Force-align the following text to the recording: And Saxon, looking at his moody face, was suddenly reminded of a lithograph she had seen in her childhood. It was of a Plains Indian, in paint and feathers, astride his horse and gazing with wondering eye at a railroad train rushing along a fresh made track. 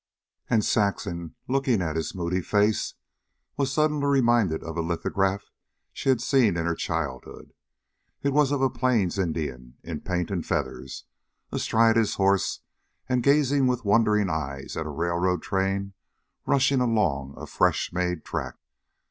And 0.49 0.65
Saxon, 0.65 1.35
looking 1.47 1.79
at 1.79 1.95
his 1.95 2.15
moody 2.15 2.41
face, 2.41 2.95
was 3.55 3.71
suddenly 3.71 4.07
reminded 4.07 4.63
of 4.63 4.75
a 4.75 4.81
lithograph 4.81 5.51
she 5.93 6.09
had 6.09 6.21
seen 6.21 6.57
in 6.57 6.65
her 6.65 6.73
childhood. 6.73 7.53
It 8.23 8.33
was 8.33 8.51
of 8.51 8.63
a 8.63 8.69
Plains 8.71 9.19
Indian, 9.19 9.75
in 9.83 10.01
paint 10.01 10.31
and 10.31 10.43
feathers, 10.43 11.05
astride 11.51 11.97
his 11.97 12.15
horse 12.15 12.61
and 13.07 13.21
gazing 13.21 13.67
with 13.67 13.85
wondering 13.85 14.27
eye 14.27 14.63
at 14.75 14.87
a 14.87 14.89
railroad 14.89 15.43
train 15.43 15.93
rushing 16.47 16.81
along 16.81 17.35
a 17.37 17.45
fresh 17.45 17.93
made 17.93 18.25
track. 18.25 18.55